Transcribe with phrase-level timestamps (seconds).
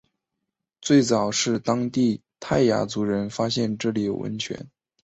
[0.81, 4.67] 最早是当地泰雅族人发现这里有温泉。